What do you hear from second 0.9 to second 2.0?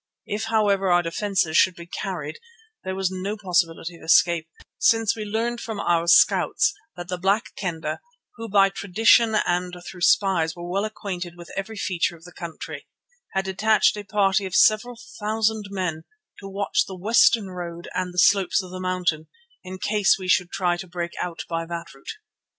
defences should be